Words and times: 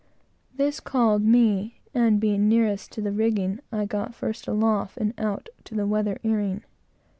This 0.55 0.79
called 0.79 1.21
me; 1.21 1.79
and 1.93 2.19
being 2.19 2.49
nearest 2.49 2.91
to 2.93 3.01
the 3.01 3.11
rigging, 3.11 3.59
I 3.71 3.85
got 3.85 4.15
first 4.15 4.47
aloft, 4.47 4.97
and 4.97 5.13
out 5.19 5.49
to 5.65 5.75
the 5.75 5.85
weather 5.85 6.17
earing. 6.23 6.63